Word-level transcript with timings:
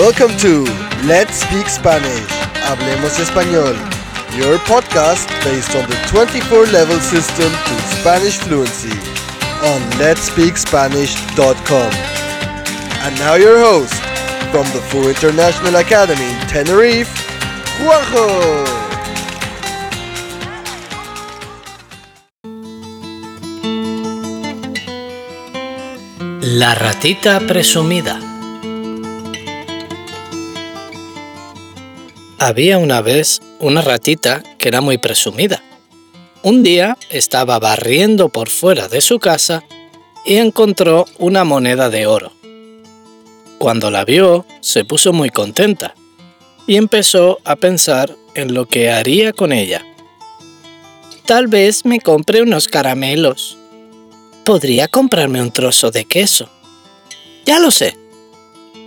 Welcome 0.00 0.34
to 0.38 0.64
Let's 1.04 1.44
Speak 1.44 1.68
Spanish. 1.68 2.30
Hablemos 2.64 3.20
Español. 3.20 3.76
Your 4.34 4.56
podcast 4.64 5.28
based 5.44 5.76
on 5.76 5.86
the 5.90 5.96
24 6.08 6.72
level 6.72 6.98
system 7.00 7.52
to 7.52 7.74
Spanish 8.00 8.38
fluency 8.38 8.96
on 9.60 9.78
letspeakspanish.com. 10.00 11.92
And 13.04 13.14
now 13.18 13.34
your 13.34 13.58
host 13.58 13.92
from 14.50 14.64
the 14.72 14.80
Full 14.88 15.06
International 15.06 15.76
Academy 15.76 16.24
in 16.24 16.48
Tenerife, 16.48 17.12
Juanjo. 17.84 18.64
La 26.40 26.74
ratita 26.74 27.38
presumida. 27.40 28.29
Había 32.42 32.78
una 32.78 33.02
vez 33.02 33.42
una 33.58 33.82
ratita 33.82 34.42
que 34.56 34.68
era 34.68 34.80
muy 34.80 34.96
presumida. 34.96 35.62
Un 36.42 36.62
día 36.62 36.96
estaba 37.10 37.58
barriendo 37.58 38.30
por 38.30 38.48
fuera 38.48 38.88
de 38.88 39.02
su 39.02 39.18
casa 39.18 39.62
y 40.24 40.36
encontró 40.36 41.04
una 41.18 41.44
moneda 41.44 41.90
de 41.90 42.06
oro. 42.06 42.32
Cuando 43.58 43.90
la 43.90 44.06
vio, 44.06 44.46
se 44.62 44.86
puso 44.86 45.12
muy 45.12 45.28
contenta 45.28 45.94
y 46.66 46.76
empezó 46.76 47.40
a 47.44 47.56
pensar 47.56 48.16
en 48.34 48.54
lo 48.54 48.64
que 48.64 48.90
haría 48.90 49.34
con 49.34 49.52
ella. 49.52 49.84
Tal 51.26 51.46
vez 51.46 51.84
me 51.84 52.00
compre 52.00 52.40
unos 52.40 52.68
caramelos, 52.68 53.58
podría 54.46 54.88
comprarme 54.88 55.42
un 55.42 55.50
trozo 55.50 55.90
de 55.90 56.06
queso. 56.06 56.48
Ya 57.44 57.58
lo 57.58 57.70
sé. 57.70 57.98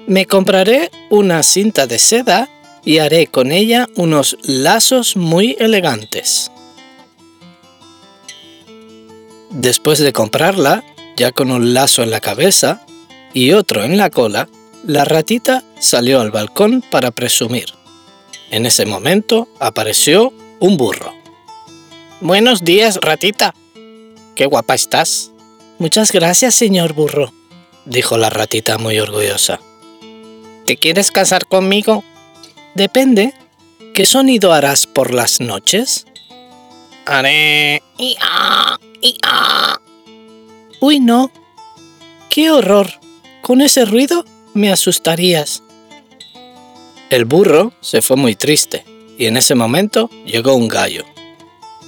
Me 0.07 0.25
compraré 0.25 0.89
una 1.11 1.43
cinta 1.43 1.85
de 1.85 1.99
seda 1.99 2.49
y 2.85 2.99
haré 2.99 3.27
con 3.27 3.51
ella 3.51 3.87
unos 3.95 4.37
lazos 4.43 5.15
muy 5.15 5.55
elegantes. 5.59 6.51
Después 9.49 9.99
de 9.99 10.13
comprarla, 10.13 10.83
ya 11.15 11.31
con 11.31 11.51
un 11.51 11.73
lazo 11.73 12.03
en 12.03 12.11
la 12.11 12.19
cabeza 12.19 12.85
y 13.33 13.51
otro 13.51 13.83
en 13.83 13.97
la 13.97 14.09
cola, 14.09 14.49
la 14.85 15.05
ratita 15.05 15.63
salió 15.79 16.19
al 16.19 16.31
balcón 16.31 16.83
para 16.89 17.11
presumir. 17.11 17.67
En 18.51 18.65
ese 18.65 18.85
momento 18.85 19.47
apareció 19.59 20.33
un 20.59 20.77
burro. 20.77 21.13
Buenos 22.19 22.63
días, 22.63 22.99
ratita. 23.01 23.53
Qué 24.35 24.45
guapa 24.45 24.73
estás. 24.75 25.31
Muchas 25.79 26.11
gracias, 26.11 26.55
señor 26.55 26.93
burro, 26.93 27.31
dijo 27.85 28.17
la 28.17 28.29
ratita 28.29 28.77
muy 28.77 28.99
orgullosa. 28.99 29.59
¿Te 30.65 30.77
quieres 30.77 31.11
casar 31.11 31.45
conmigo? 31.47 32.03
Depende. 32.75 33.33
¿Qué 33.93 34.05
sonido 34.05 34.53
harás 34.53 34.87
por 34.87 35.13
las 35.13 35.39
noches? 35.39 36.05
Haré... 37.05 37.83
¡Ia! 37.97 38.79
¡Ia! 39.01 39.81
Uy, 40.79 40.99
no. 40.99 41.31
¡Qué 42.29 42.49
horror! 42.49 42.89
Con 43.41 43.61
ese 43.61 43.85
ruido 43.85 44.25
me 44.53 44.71
asustarías. 44.71 45.61
El 47.09 47.25
burro 47.25 47.73
se 47.81 48.01
fue 48.01 48.17
muy 48.17 48.35
triste 48.35 48.83
y 49.17 49.25
en 49.27 49.37
ese 49.37 49.53
momento 49.53 50.09
llegó 50.25 50.55
un 50.55 50.67
gallo. 50.67 51.05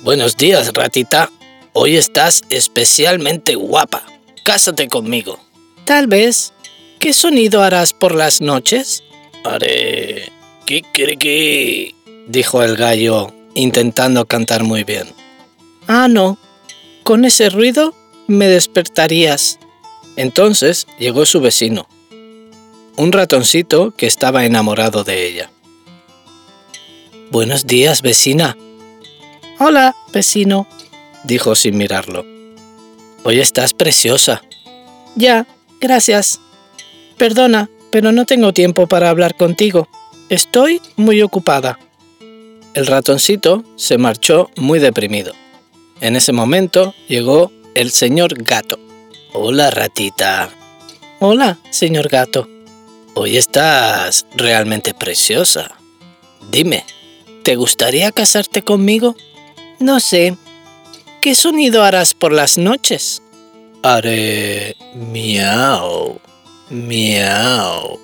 Buenos 0.04 0.38
días, 0.38 0.72
ratita, 0.74 1.32
Hoy 1.78 1.98
estás 1.98 2.42
especialmente 2.50 3.56
guapa. 3.56 4.06
Cásate 4.46 4.88
conmigo. 4.88 5.38
Tal 5.84 6.08
vez. 6.08 6.54
¿Qué 7.00 7.12
sonido 7.12 7.62
harás 7.64 7.92
por 7.92 8.16
las 8.16 8.40
noches? 8.40 9.04
Haré... 9.44 10.32
¿Qué 10.66 11.94
dijo 12.28 12.64
el 12.64 12.76
gallo, 12.76 13.34
intentando 13.54 14.26
cantar 14.26 14.64
muy 14.64 14.84
bien. 14.84 15.08
Ah, 15.88 16.08
no. 16.08 16.38
Con 17.04 17.24
ese 17.26 17.50
ruido 17.50 17.94
me 18.28 18.48
despertarías. 18.48 19.60
Entonces 20.16 20.88
llegó 20.98 21.26
su 21.26 21.42
vecino, 21.42 21.88
un 22.96 23.12
ratoncito 23.12 23.92
que 23.92 24.08
estaba 24.08 24.46
enamorado 24.46 25.04
de 25.04 25.28
ella. 25.28 25.52
Buenos 27.32 27.68
días, 27.68 28.02
vecina. 28.02 28.58
Hola, 29.60 29.96
vecino 30.14 30.68
dijo 31.26 31.56
sin 31.56 31.78
mirarlo. 31.78 32.26
Hoy 33.24 33.40
estás 33.40 33.74
preciosa. 33.74 34.44
Ya, 35.16 35.48
gracias. 35.82 36.40
Perdona, 37.18 37.70
pero 37.92 38.12
no 38.12 38.26
tengo 38.26 38.54
tiempo 38.54 38.88
para 38.88 39.10
hablar 39.10 39.36
contigo. 39.36 39.88
Estoy 40.30 40.82
muy 40.96 41.22
ocupada. 41.22 41.80
El 42.74 42.88
ratoncito 42.88 43.64
se 43.76 43.98
marchó 43.98 44.50
muy 44.58 44.80
deprimido. 44.80 45.34
En 46.02 46.16
ese 46.16 46.32
momento 46.34 46.94
llegó 47.08 47.52
el 47.74 47.92
señor 47.92 48.44
gato. 48.44 48.80
Hola, 49.34 49.72
ratita. 49.72 50.50
Hola, 51.20 51.58
señor 51.70 52.10
gato. 52.10 52.48
Hoy 53.14 53.38
estás 53.38 54.26
realmente 54.36 54.94
preciosa. 54.94 55.72
Dime, 56.52 56.84
¿te 57.44 57.56
gustaría 57.56 58.12
casarte 58.12 58.62
conmigo? 58.62 59.16
No 59.80 60.00
sé, 60.00 60.36
¿Qué 61.26 61.34
sonido 61.34 61.82
harás 61.82 62.14
por 62.14 62.32
las 62.32 62.60
noches? 62.60 63.24
Haré 63.82 64.76
miau, 64.94 66.22
miau, 66.70 68.00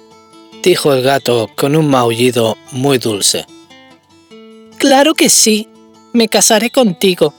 dijo 0.63 0.93
el 0.93 1.01
gato 1.03 1.49
con 1.55 1.75
un 1.75 1.89
maullido 1.89 2.57
muy 2.71 2.97
dulce. 2.97 3.45
Claro 4.77 5.13
que 5.13 5.29
sí, 5.29 5.67
me 6.13 6.27
casaré 6.27 6.69
contigo. 6.69 7.33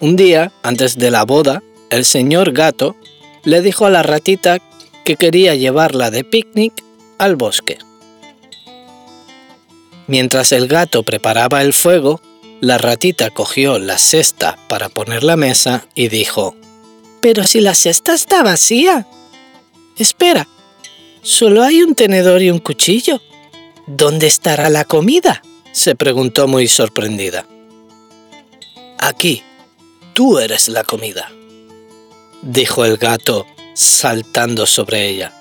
Un 0.00 0.16
día, 0.16 0.52
antes 0.62 0.98
de 0.98 1.10
la 1.10 1.24
boda, 1.24 1.62
el 1.90 2.04
señor 2.04 2.52
gato 2.52 2.96
le 3.44 3.60
dijo 3.62 3.86
a 3.86 3.90
la 3.90 4.02
ratita 4.02 4.58
que 5.04 5.16
quería 5.16 5.54
llevarla 5.54 6.10
de 6.10 6.24
picnic 6.24 6.72
al 7.18 7.36
bosque. 7.36 7.78
Mientras 10.06 10.52
el 10.52 10.68
gato 10.68 11.02
preparaba 11.02 11.62
el 11.62 11.72
fuego, 11.72 12.20
la 12.60 12.78
ratita 12.78 13.30
cogió 13.30 13.78
la 13.78 13.98
cesta 13.98 14.56
para 14.68 14.88
poner 14.88 15.24
la 15.24 15.36
mesa 15.36 15.86
y 15.94 16.08
dijo, 16.08 16.54
Pero 17.20 17.44
si 17.44 17.60
la 17.60 17.74
cesta 17.74 18.14
está 18.14 18.42
vacía. 18.42 19.06
Espera, 19.98 20.46
solo 21.22 21.62
hay 21.62 21.82
un 21.82 21.94
tenedor 21.94 22.42
y 22.42 22.50
un 22.50 22.58
cuchillo. 22.58 23.20
¿Dónde 23.86 24.26
estará 24.26 24.68
la 24.70 24.84
comida? 24.84 25.42
se 25.72 25.94
preguntó 25.94 26.46
muy 26.46 26.68
sorprendida. 26.68 27.46
Aquí, 28.98 29.42
tú 30.12 30.38
eres 30.38 30.68
la 30.68 30.84
comida, 30.84 31.32
dijo 32.42 32.84
el 32.84 32.98
gato, 32.98 33.46
saltando 33.74 34.66
sobre 34.66 35.08
ella. 35.08 35.32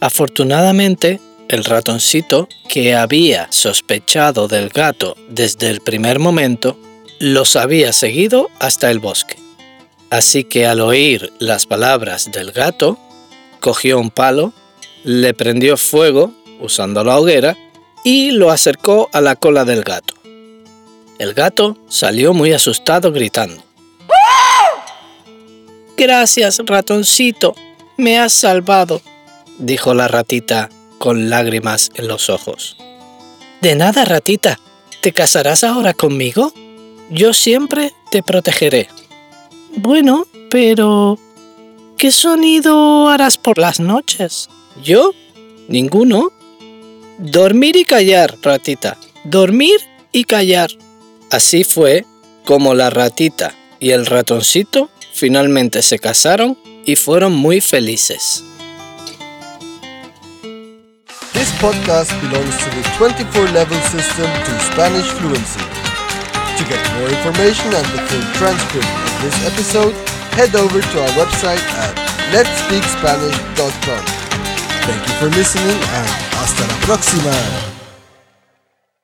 Afortunadamente, 0.00 1.20
el 1.48 1.64
ratoncito, 1.64 2.48
que 2.68 2.94
había 2.94 3.50
sospechado 3.50 4.46
del 4.46 4.68
gato 4.68 5.16
desde 5.28 5.70
el 5.70 5.80
primer 5.80 6.18
momento, 6.18 6.76
los 7.18 7.56
había 7.56 7.92
seguido 7.92 8.50
hasta 8.58 8.90
el 8.90 8.98
bosque. 8.98 9.36
Así 10.10 10.44
que 10.44 10.66
al 10.66 10.80
oír 10.80 11.32
las 11.38 11.66
palabras 11.66 12.30
del 12.30 12.52
gato, 12.52 12.98
cogió 13.60 13.98
un 13.98 14.10
palo, 14.10 14.52
le 15.06 15.34
prendió 15.34 15.76
fuego 15.76 16.32
usando 16.60 17.04
la 17.04 17.16
hoguera 17.16 17.56
y 18.02 18.32
lo 18.32 18.50
acercó 18.50 19.08
a 19.12 19.20
la 19.20 19.36
cola 19.36 19.64
del 19.64 19.84
gato. 19.84 20.14
El 21.20 21.32
gato 21.32 21.78
salió 21.88 22.34
muy 22.34 22.52
asustado 22.52 23.12
gritando. 23.12 23.62
Gracias, 25.96 26.60
ratoncito, 26.66 27.54
me 27.96 28.18
has 28.18 28.32
salvado, 28.32 29.00
dijo 29.58 29.94
la 29.94 30.08
ratita 30.08 30.70
con 30.98 31.30
lágrimas 31.30 31.90
en 31.94 32.08
los 32.08 32.28
ojos. 32.28 32.76
De 33.62 33.76
nada, 33.76 34.04
ratita. 34.04 34.58
¿Te 35.02 35.12
casarás 35.12 35.62
ahora 35.62 35.94
conmigo? 35.94 36.52
Yo 37.10 37.32
siempre 37.32 37.94
te 38.10 38.24
protegeré. 38.24 38.88
Bueno, 39.76 40.26
pero... 40.50 41.16
¿Qué 41.96 42.10
sonido 42.10 43.08
harás 43.08 43.38
por 43.38 43.56
las 43.56 43.80
noches? 43.80 44.50
¿Yo? 44.82 45.12
Ninguno. 45.68 46.30
Dormir 47.18 47.76
y 47.76 47.84
callar, 47.84 48.36
ratita. 48.42 48.96
Dormir 49.24 49.80
y 50.12 50.24
callar. 50.24 50.70
Así 51.30 51.64
fue 51.64 52.04
como 52.44 52.74
la 52.74 52.90
ratita 52.90 53.54
y 53.80 53.90
el 53.90 54.06
ratoncito 54.06 54.90
finalmente 55.12 55.82
se 55.82 55.98
casaron 55.98 56.58
y 56.84 56.96
fueron 56.96 57.34
muy 57.34 57.60
felices. 57.60 58.44
This 61.32 61.50
podcast 61.60 62.12
belongs 62.22 62.56
to 62.58 62.70
the 62.70 62.82
24 62.96 63.48
level 63.52 63.80
system 63.82 64.26
to 64.44 64.60
Spanish 64.72 65.06
fluency. 65.18 65.60
To 66.56 66.64
get 66.64 66.80
more 66.94 67.10
information 67.10 67.74
and 67.74 67.86
the 67.92 68.00
full 68.08 68.24
transcript 68.34 68.86
of 68.86 69.22
this 69.22 69.36
episode, 69.46 69.94
head 70.32 70.54
over 70.54 70.80
to 70.80 71.02
our 71.02 71.10
website 71.10 71.60
at 71.76 71.94
letspeakspanish.com. 72.32 74.15
Thank 74.86 75.06
you 75.08 75.14
for 75.14 75.28
listening 75.36 75.78
and 75.82 76.08
hasta 76.38 76.64
la 76.66 76.86
próxima. 76.86 77.75